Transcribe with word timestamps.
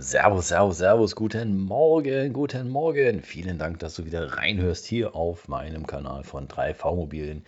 Servus, 0.00 0.48
Servus, 0.48 0.78
Servus, 0.78 1.14
guten 1.14 1.58
Morgen, 1.58 2.32
guten 2.32 2.70
Morgen. 2.70 3.22
Vielen 3.22 3.58
Dank, 3.58 3.78
dass 3.80 3.96
du 3.96 4.06
wieder 4.06 4.38
reinhörst 4.38 4.86
hier 4.86 5.14
auf 5.14 5.48
meinem 5.48 5.86
Kanal 5.86 6.24
von 6.24 6.48
3V 6.48 6.94
Immobilien. 6.94 7.44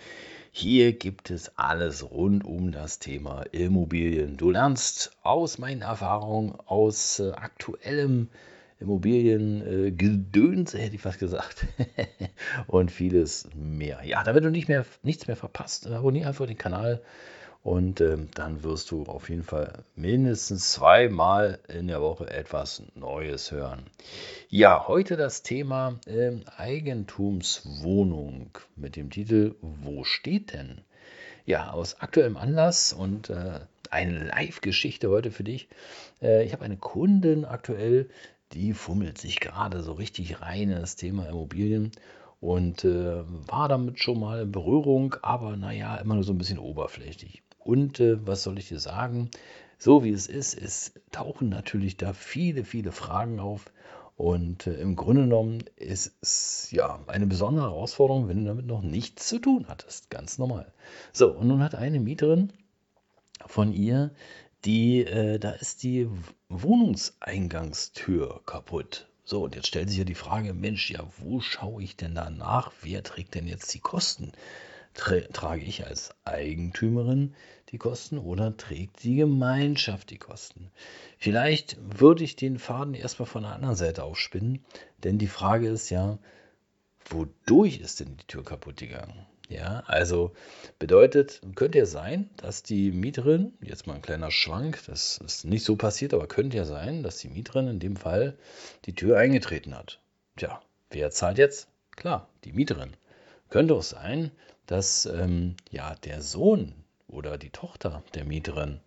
Hier 0.52 0.92
gibt 0.92 1.30
es 1.30 1.56
alles 1.56 2.10
rund 2.10 2.44
um 2.44 2.70
das 2.70 2.98
Thema 2.98 3.44
Immobilien. 3.52 4.36
Du 4.36 4.50
lernst 4.50 5.12
aus 5.22 5.56
meinen 5.56 5.80
Erfahrungen, 5.80 6.54
aus 6.66 7.18
äh, 7.18 7.30
aktuellem 7.32 8.28
Immobiliengedöns, 8.78 10.74
äh, 10.74 10.78
hätte 10.80 10.96
ich 10.96 11.00
fast 11.00 11.20
gesagt, 11.20 11.66
und 12.66 12.90
vieles 12.90 13.48
mehr. 13.54 14.00
Ja, 14.04 14.22
damit 14.22 14.44
du 14.44 14.50
nicht 14.50 14.68
mehr, 14.68 14.84
nichts 15.02 15.26
mehr 15.26 15.36
verpasst, 15.36 15.86
abonniere 15.86 16.28
einfach 16.28 16.46
den 16.46 16.58
Kanal 16.58 17.00
und 17.64 18.02
ähm, 18.02 18.28
dann 18.34 18.62
wirst 18.62 18.90
du 18.90 19.04
auf 19.04 19.30
jeden 19.30 19.42
Fall 19.42 19.84
mindestens 19.96 20.72
zweimal 20.72 21.58
in 21.66 21.88
der 21.88 22.02
Woche 22.02 22.28
etwas 22.30 22.82
Neues 22.94 23.52
hören. 23.52 23.84
Ja, 24.50 24.86
heute 24.86 25.16
das 25.16 25.42
Thema 25.42 25.98
ähm, 26.06 26.44
Eigentumswohnung 26.58 28.50
mit 28.76 28.96
dem 28.96 29.08
Titel 29.08 29.54
Wo 29.62 30.04
steht 30.04 30.52
denn? 30.52 30.82
Ja, 31.46 31.70
aus 31.70 32.00
aktuellem 32.00 32.36
Anlass 32.36 32.92
und 32.92 33.30
äh, 33.30 33.60
eine 33.90 34.24
Live-Geschichte 34.24 35.08
heute 35.08 35.30
für 35.30 35.44
dich. 35.44 35.68
Äh, 36.20 36.44
ich 36.44 36.52
habe 36.52 36.66
eine 36.66 36.76
Kundin 36.76 37.46
aktuell, 37.46 38.10
die 38.52 38.74
fummelt 38.74 39.16
sich 39.16 39.40
gerade 39.40 39.82
so 39.82 39.94
richtig 39.94 40.42
rein 40.42 40.70
in 40.70 40.80
das 40.80 40.96
Thema 40.96 41.30
Immobilien 41.30 41.92
und 42.40 42.84
äh, 42.84 43.22
war 43.48 43.70
damit 43.70 44.00
schon 44.00 44.20
mal 44.20 44.42
in 44.42 44.52
Berührung, 44.52 45.16
aber 45.22 45.56
naja, 45.56 45.96
immer 45.96 46.14
nur 46.14 46.24
so 46.24 46.34
ein 46.34 46.38
bisschen 46.38 46.58
oberflächlich. 46.58 47.42
Und 47.64 48.00
äh, 48.00 48.24
was 48.26 48.42
soll 48.42 48.58
ich 48.58 48.68
dir 48.68 48.78
sagen? 48.78 49.30
So 49.78 50.04
wie 50.04 50.10
es 50.10 50.26
ist, 50.26 50.54
es 50.56 50.92
tauchen 51.10 51.48
natürlich 51.48 51.96
da 51.96 52.12
viele, 52.12 52.64
viele 52.64 52.92
Fragen 52.92 53.40
auf. 53.40 53.72
Und 54.16 54.66
äh, 54.66 54.74
im 54.74 54.94
Grunde 54.96 55.22
genommen 55.22 55.64
ist 55.76 56.14
es 56.20 56.70
ja 56.70 57.00
eine 57.08 57.26
besondere 57.26 57.66
Herausforderung, 57.66 58.28
wenn 58.28 58.44
du 58.44 58.44
damit 58.44 58.66
noch 58.66 58.82
nichts 58.82 59.26
zu 59.28 59.38
tun 59.40 59.66
hattest. 59.68 60.10
Ganz 60.10 60.38
normal. 60.38 60.72
So, 61.12 61.32
und 61.32 61.48
nun 61.48 61.62
hat 61.62 61.74
eine 61.74 61.98
Mieterin 61.98 62.52
von 63.46 63.72
ihr, 63.72 64.12
die, 64.64 65.04
äh, 65.04 65.38
da 65.38 65.50
ist 65.50 65.82
die 65.82 66.08
Wohnungseingangstür 66.48 68.42
kaputt. 68.46 69.08
So, 69.24 69.44
und 69.44 69.54
jetzt 69.56 69.68
stellt 69.68 69.88
sich 69.88 69.98
ja 69.98 70.04
die 70.04 70.14
Frage, 70.14 70.54
Mensch, 70.54 70.90
ja, 70.90 71.00
wo 71.18 71.40
schaue 71.40 71.82
ich 71.82 71.96
denn 71.96 72.14
da 72.14 72.30
nach? 72.30 72.72
Wer 72.82 73.02
trägt 73.02 73.34
denn 73.34 73.46
jetzt 73.46 73.72
die 73.74 73.80
Kosten? 73.80 74.32
Tra 74.94 75.20
trage 75.32 75.62
ich 75.62 75.86
als 75.86 76.14
Eigentümerin 76.24 77.34
die 77.70 77.78
Kosten 77.78 78.18
oder 78.18 78.56
trägt 78.56 79.02
die 79.02 79.16
Gemeinschaft 79.16 80.10
die 80.10 80.18
Kosten? 80.18 80.70
Vielleicht 81.18 81.76
würde 81.80 82.22
ich 82.22 82.36
den 82.36 82.58
Faden 82.58 82.94
erstmal 82.94 83.26
von 83.26 83.42
der 83.42 83.52
anderen 83.52 83.74
Seite 83.74 84.04
aufspinnen, 84.04 84.64
denn 85.02 85.18
die 85.18 85.26
Frage 85.26 85.68
ist 85.68 85.90
ja, 85.90 86.18
wodurch 87.06 87.80
ist 87.80 88.00
denn 88.00 88.16
die 88.16 88.26
Tür 88.26 88.44
kaputt 88.44 88.76
gegangen? 88.76 89.26
Ja, 89.48 89.82
also 89.86 90.32
bedeutet, 90.78 91.42
könnte 91.54 91.78
ja 91.78 91.86
sein, 91.86 92.30
dass 92.38 92.62
die 92.62 92.92
Mieterin, 92.92 93.52
jetzt 93.60 93.86
mal 93.86 93.94
ein 93.94 94.02
kleiner 94.02 94.30
Schwank, 94.30 94.80
das 94.86 95.18
ist 95.18 95.44
nicht 95.44 95.64
so 95.64 95.76
passiert, 95.76 96.14
aber 96.14 96.26
könnte 96.26 96.56
ja 96.56 96.64
sein, 96.64 97.02
dass 97.02 97.18
die 97.18 97.28
Mieterin 97.28 97.68
in 97.68 97.78
dem 97.78 97.96
Fall 97.96 98.38
die 98.86 98.94
Tür 98.94 99.18
eingetreten 99.18 99.76
hat. 99.76 100.00
Tja, 100.36 100.62
wer 100.90 101.10
zahlt 101.10 101.38
jetzt? 101.38 101.68
Klar, 101.94 102.28
die 102.44 102.52
Mieterin. 102.52 102.96
Könnte 103.50 103.74
auch 103.74 103.82
sein, 103.82 104.30
dass 104.66 105.06
ähm, 105.06 105.56
ja, 105.70 105.94
der 105.96 106.22
Sohn 106.22 106.74
oder 107.08 107.38
die 107.38 107.50
Tochter 107.50 108.02
der 108.14 108.24
Mieterin 108.24 108.80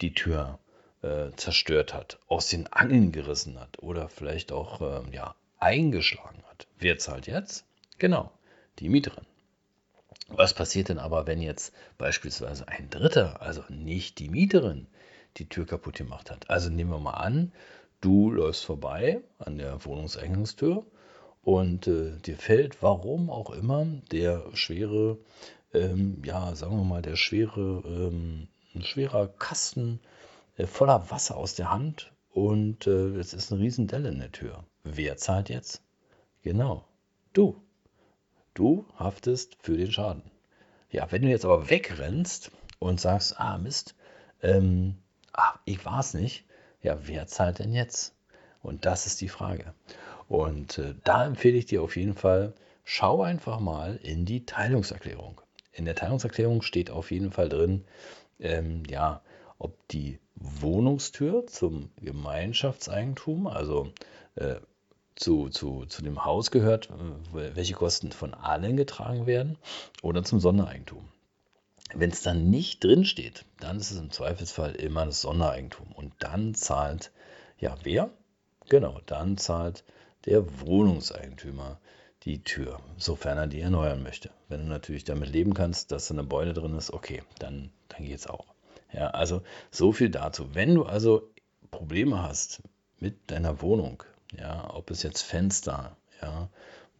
die 0.00 0.14
Tür 0.14 0.58
äh, 1.02 1.30
zerstört 1.36 1.94
hat, 1.94 2.18
aus 2.28 2.48
den 2.48 2.66
Angeln 2.72 3.12
gerissen 3.12 3.58
hat 3.58 3.78
oder 3.82 4.08
vielleicht 4.08 4.52
auch 4.52 4.80
äh, 4.80 5.14
ja, 5.14 5.34
eingeschlagen 5.58 6.42
hat. 6.48 6.66
Wer 6.78 6.98
zahlt 6.98 7.26
jetzt? 7.26 7.64
Genau, 7.98 8.32
die 8.78 8.88
Mieterin. 8.88 9.26
Was 10.28 10.54
passiert 10.54 10.88
denn 10.88 10.98
aber, 10.98 11.26
wenn 11.26 11.42
jetzt 11.42 11.74
beispielsweise 11.98 12.66
ein 12.68 12.88
Dritter, 12.90 13.42
also 13.42 13.62
nicht 13.68 14.18
die 14.18 14.28
Mieterin, 14.28 14.86
die 15.36 15.48
Tür 15.48 15.66
kaputt 15.66 15.96
gemacht 15.96 16.30
hat? 16.30 16.48
Also 16.48 16.70
nehmen 16.70 16.90
wir 16.90 16.98
mal 16.98 17.12
an, 17.12 17.52
du 18.00 18.30
läufst 18.30 18.64
vorbei 18.64 19.20
an 19.38 19.58
der 19.58 19.84
Wohnungseingangstür 19.84 20.84
und 21.44 21.86
äh, 21.86 22.16
dir 22.18 22.36
fällt, 22.36 22.82
warum 22.82 23.30
auch 23.30 23.50
immer, 23.50 23.86
der 24.10 24.44
schwere, 24.54 25.18
ähm, 25.72 26.22
ja, 26.24 26.54
sagen 26.54 26.76
wir 26.76 26.84
mal, 26.84 27.02
der 27.02 27.16
schwere, 27.16 27.82
ähm, 27.86 28.48
schwerer 28.80 29.28
Kasten 29.28 30.00
äh, 30.56 30.66
voller 30.66 31.10
Wasser 31.10 31.36
aus 31.36 31.54
der 31.54 31.70
Hand 31.70 32.12
und 32.30 32.86
äh, 32.86 33.16
es 33.16 33.34
ist 33.34 33.52
eine 33.52 33.60
riesen 33.60 33.86
Delle 33.86 34.08
in 34.08 34.20
der 34.20 34.32
Tür. 34.32 34.64
Wer 34.82 35.16
zahlt 35.16 35.48
jetzt? 35.50 35.82
Genau, 36.42 36.84
du. 37.32 37.60
Du 38.54 38.86
haftest 38.96 39.56
für 39.60 39.76
den 39.76 39.90
Schaden. 39.90 40.22
Ja, 40.90 41.10
wenn 41.10 41.22
du 41.22 41.28
jetzt 41.28 41.44
aber 41.44 41.70
wegrennst 41.70 42.52
und 42.78 43.00
sagst, 43.00 43.38
ah 43.40 43.58
Mist, 43.58 43.96
ähm, 44.42 44.96
ah, 45.32 45.58
ich 45.64 45.84
war 45.84 46.00
es 46.00 46.14
nicht, 46.14 46.44
ja, 46.80 46.98
wer 47.06 47.26
zahlt 47.26 47.58
denn 47.58 47.72
jetzt? 47.72 48.14
Und 48.62 48.86
das 48.86 49.06
ist 49.06 49.20
die 49.20 49.28
Frage. 49.28 49.74
Und 50.28 50.78
äh, 50.78 50.94
da 51.04 51.26
empfehle 51.26 51.56
ich 51.56 51.66
dir 51.66 51.82
auf 51.82 51.96
jeden 51.96 52.14
Fall, 52.14 52.54
schau 52.84 53.22
einfach 53.22 53.60
mal 53.60 53.96
in 53.96 54.24
die 54.24 54.46
Teilungserklärung. 54.46 55.40
In 55.72 55.84
der 55.84 55.94
Teilungserklärung 55.94 56.62
steht 56.62 56.90
auf 56.90 57.10
jeden 57.10 57.32
Fall 57.32 57.48
drin, 57.48 57.84
ähm, 58.40 58.82
ja, 58.88 59.22
ob 59.58 59.88
die 59.88 60.18
Wohnungstür 60.36 61.46
zum 61.46 61.90
Gemeinschaftseigentum, 62.00 63.46
also 63.46 63.92
äh, 64.36 64.56
zu, 65.16 65.48
zu, 65.48 65.86
zu 65.86 66.02
dem 66.02 66.24
Haus 66.24 66.50
gehört, 66.50 66.88
welche 67.32 67.74
Kosten 67.74 68.10
von 68.10 68.34
allen 68.34 68.76
getragen 68.76 69.26
werden, 69.26 69.58
oder 70.02 70.24
zum 70.24 70.40
Sondereigentum. 70.40 71.08
Wenn 71.94 72.10
es 72.10 72.22
dann 72.22 72.50
nicht 72.50 72.82
drin 72.82 73.04
steht, 73.04 73.44
dann 73.60 73.76
ist 73.76 73.92
es 73.92 73.98
im 73.98 74.10
Zweifelsfall 74.10 74.74
immer 74.74 75.06
das 75.06 75.20
Sondereigentum. 75.20 75.92
Und 75.92 76.12
dann 76.18 76.54
zahlt, 76.54 77.12
ja, 77.58 77.76
wer? 77.84 78.10
Genau, 78.68 79.00
dann 79.06 79.36
zahlt 79.36 79.84
der 80.26 80.60
Wohnungseigentümer 80.60 81.78
die 82.24 82.42
Tür, 82.42 82.80
sofern 82.96 83.38
er 83.38 83.46
die 83.46 83.60
erneuern 83.60 84.02
möchte. 84.02 84.30
Wenn 84.48 84.60
du 84.60 84.66
natürlich 84.66 85.04
damit 85.04 85.28
leben 85.28 85.52
kannst, 85.52 85.92
dass 85.92 86.08
da 86.08 86.14
eine 86.14 86.24
Beule 86.24 86.54
drin 86.54 86.76
ist, 86.76 86.92
okay, 86.92 87.22
dann, 87.38 87.70
dann 87.88 88.04
geht 88.06 88.18
es 88.18 88.26
auch. 88.26 88.46
Ja, 88.92 89.08
also 89.10 89.42
so 89.70 89.92
viel 89.92 90.08
dazu. 90.08 90.54
Wenn 90.54 90.74
du 90.74 90.84
also 90.84 91.30
Probleme 91.70 92.22
hast 92.22 92.62
mit 92.98 93.30
deiner 93.30 93.60
Wohnung, 93.60 94.02
ja, 94.38 94.72
ob 94.72 94.90
es 94.90 95.02
jetzt 95.02 95.22
Fenster, 95.22 95.96
ja, 96.22 96.48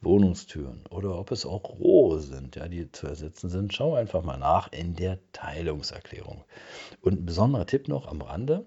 Wohnungstüren 0.02 0.84
oder 0.90 1.18
ob 1.18 1.30
es 1.30 1.46
auch 1.46 1.64
Rohre 1.64 2.20
sind, 2.20 2.56
ja, 2.56 2.68
die 2.68 2.92
zu 2.92 3.06
ersetzen 3.06 3.48
sind, 3.48 3.72
schau 3.72 3.94
einfach 3.94 4.22
mal 4.22 4.36
nach 4.36 4.70
in 4.70 4.94
der 4.94 5.18
Teilungserklärung. 5.32 6.44
Und 7.00 7.20
ein 7.20 7.26
besonderer 7.26 7.66
Tipp 7.66 7.88
noch 7.88 8.06
am 8.06 8.20
Rande: 8.20 8.66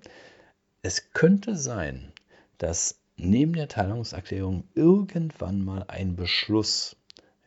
Es 0.82 1.12
könnte 1.12 1.56
sein, 1.56 2.12
dass 2.58 3.00
neben 3.18 3.54
der 3.54 3.68
Teilungserklärung 3.68 4.68
irgendwann 4.76 5.64
mal 5.64 5.86
ein 5.88 6.16
Beschluss 6.16 6.96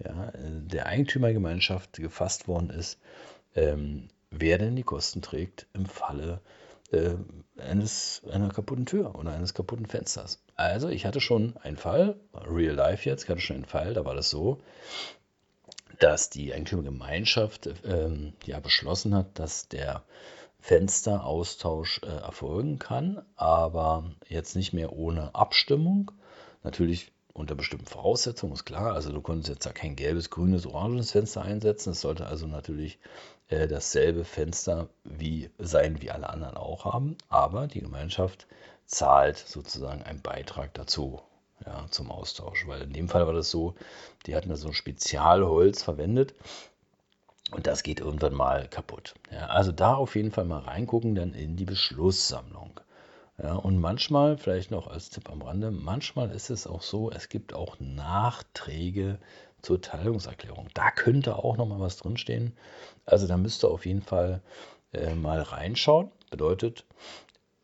ja, 0.05 0.33
der 0.35 0.87
Eigentümergemeinschaft 0.87 1.95
gefasst 1.95 2.49
worden 2.49 2.71
ist, 2.71 2.99
ähm, 3.55 4.09
wer 4.31 4.59
denn 4.59 4.77
die 4.77 4.83
Kosten 4.83 5.23
trägt 5.23 5.67
im 5.73 5.87
Falle 5.87 6.41
äh, 6.93 7.15
eines, 7.57 8.23
einer 8.31 8.49
kaputten 8.49 8.87
Tür 8.87 9.15
oder 9.15 9.33
eines 9.33 9.55
kaputten 9.55 9.87
Fensters. 9.87 10.43
Also 10.57 10.89
ich 10.89 11.07
hatte 11.07 11.21
schon 11.21 11.57
einen 11.59 11.77
Fall, 11.77 12.17
real 12.35 12.75
life 12.75 13.09
jetzt, 13.09 13.25
ich 13.25 13.31
hatte 13.31 13.41
schon 13.41 13.57
einen 13.57 13.65
Fall, 13.65 13.95
da 13.95 14.05
war 14.05 14.15
das 14.15 14.31
so, 14.31 14.61
dass 15.99 16.31
die 16.31 16.53
Eigentümergemeinschaft 16.53 17.69
ähm, 17.85 18.33
ja 18.45 18.59
beschlossen 18.61 19.15
hat, 19.15 19.39
dass 19.39 19.69
der 19.69 20.03
Fensteraustausch 20.61 22.01
äh, 22.03 22.07
erfolgen 22.07 22.79
kann, 22.79 23.23
aber 23.37 24.05
jetzt 24.29 24.57
nicht 24.57 24.73
mehr 24.73 24.93
ohne 24.93 25.35
Abstimmung. 25.35 26.13
Natürlich 26.63 27.13
unter 27.33 27.55
bestimmten 27.55 27.87
Voraussetzungen, 27.87 28.53
ist 28.53 28.65
klar. 28.65 28.93
Also 28.95 29.13
du 29.13 29.21
konntest 29.21 29.49
jetzt 29.49 29.67
da 29.67 29.73
kein 29.73 29.97
gelbes, 29.97 30.31
grünes, 30.31 30.67
orangenes 30.67 31.13
Fenster 31.13 31.43
einsetzen. 31.43 31.93
Es 31.93 32.01
sollte 32.03 32.27
also 32.27 32.47
natürlich 32.47 32.99
äh, 33.49 33.67
dasselbe 33.69 34.25
Fenster 34.25 34.89
wie 35.05 35.51
sein, 35.59 36.03
wie 36.03 36.11
alle 36.11 36.29
anderen 36.29 36.57
auch 36.57 36.85
haben. 36.85 37.17
Aber 37.29 37.67
die 37.67 37.81
Gemeinschaft 37.81 38.47
zahlt 38.87 39.39
sozusagen 39.39 40.03
einen 40.03 40.21
Beitrag 40.23 40.75
dazu. 40.75 41.21
ja, 41.65 41.87
zum 41.91 42.11
Austausch. 42.11 42.67
Weil 42.67 42.83
in 42.83 42.93
dem 42.93 43.09
Fall 43.09 43.27
war 43.27 43.35
das 43.35 43.51
so, 43.51 43.75
die 44.27 44.35
hatten 44.37 44.49
da 44.49 44.57
so 44.57 44.69
ein 44.69 44.75
Spezialholz 44.75 45.83
verwendet 45.83 46.35
und 47.53 47.67
das 47.67 47.83
geht 47.83 48.01
irgendwann 48.01 48.35
mal 48.35 48.69
kaputt. 48.69 49.15
Ja, 49.33 49.47
also 49.47 49.73
da 49.73 49.95
auf 49.95 50.15
jeden 50.15 50.31
Fall 50.31 50.45
mal 50.45 50.61
reingucken, 50.61 51.15
dann 51.15 51.35
in 51.35 51.57
die 51.57 51.65
Beschlusssammlung. 51.65 52.81
Ja, 53.43 53.55
und 53.55 53.79
manchmal, 53.79 54.37
vielleicht 54.37 54.71
noch 54.71 54.87
als 54.87 55.11
Tipp 55.11 55.31
am 55.31 55.43
Rande, 55.43 55.71
manchmal 55.71 56.31
ist 56.31 56.51
es 56.51 56.67
auch 56.67 56.83
so, 56.83 57.11
es 57.11 57.29
gibt 57.29 57.55
auch 57.55 57.81
Nachträge 57.81 59.19
zur 59.63 59.81
Teilungserklärung. 59.81 60.69
Da 60.75 60.91
könnte 60.91 61.37
auch 61.37 61.57
noch 61.57 61.67
mal 61.67 61.81
was 61.81 61.97
drinstehen. 61.97 62.57
Also 63.07 63.27
da 63.27 63.37
müsst 63.37 63.65
ihr 63.65 63.71
auf 63.71 63.87
jeden 63.87 64.03
Fall 64.03 64.43
äh, 64.93 65.15
mal 65.15 65.41
reinschauen. 65.41 66.11
Bedeutet, 66.31 66.85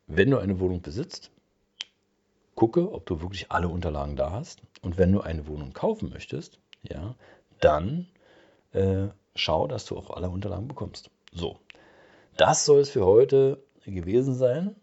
wenn 0.06 0.31
du 0.31 0.38
eine 0.38 0.58
Wohnung 0.61 0.82
besitzt, 0.82 1.31
gucke, 2.55 2.93
ob 2.93 3.06
du 3.06 3.20
wirklich 3.20 3.50
alle 3.50 3.69
Unterlagen 3.69 4.17
da 4.17 4.31
hast. 4.31 4.62
Und 4.82 4.99
wenn 4.99 5.12
du 5.12 5.20
eine 5.20 5.46
Wohnung 5.46 5.73
kaufen 5.73 6.11
möchtest, 6.11 6.58
ja, 6.82 7.14
dann 7.61 8.08
äh, 8.73 9.08
schau, 9.37 9.67
dass 9.67 9.85
du 9.85 9.97
auch 9.97 10.11
alle 10.11 10.29
Unterlagen 10.29 10.69
bekommst. 10.69 11.11
So, 11.33 11.59
das 12.37 12.65
soll 12.65 12.81
es 12.81 12.91
für 12.91 13.05
heute 13.05 13.62
gewesen 13.85 14.35
sein 14.35 14.75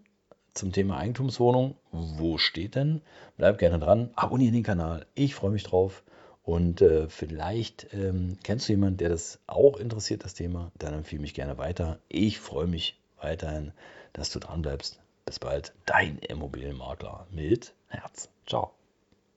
zum 0.53 0.71
Thema 0.71 0.97
Eigentumswohnung. 0.97 1.75
Wo 1.91 2.37
steht 2.37 2.75
denn? 2.75 3.01
Bleib 3.37 3.57
gerne 3.57 3.79
dran, 3.79 4.11
abonniere 4.15 4.51
den 4.53 4.63
Kanal. 4.63 5.05
Ich 5.15 5.35
freue 5.35 5.51
mich 5.51 5.63
drauf. 5.63 6.03
Und 6.43 6.81
äh, 6.81 7.07
vielleicht 7.07 7.93
ähm, 7.93 8.37
kennst 8.43 8.67
du 8.67 8.73
jemanden, 8.73 8.97
der 8.97 9.09
das 9.09 9.39
auch 9.47 9.77
interessiert, 9.77 10.25
das 10.25 10.33
Thema. 10.33 10.71
Dann 10.77 10.93
empfehle 10.93 11.21
mich 11.21 11.33
gerne 11.33 11.57
weiter. 11.57 11.99
Ich 12.09 12.39
freue 12.39 12.67
mich 12.67 12.99
weiterhin, 13.21 13.71
dass 14.11 14.29
du 14.29 14.39
dran 14.39 14.61
bleibst. 14.61 14.99
Bis 15.25 15.39
bald, 15.39 15.73
dein 15.85 16.17
Immobilienmakler 16.19 17.27
mit 17.31 17.73
Herz. 17.87 18.29
Ciao. 18.45 18.73